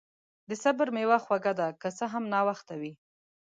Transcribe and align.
د 0.49 0.51
صبر 0.63 0.87
میوه 0.97 1.17
خوږه 1.25 1.53
ده، 1.59 1.67
که 1.81 1.89
څه 1.97 2.05
هم 2.13 2.23
ناوخته 2.33 2.73
وي. 2.81 2.93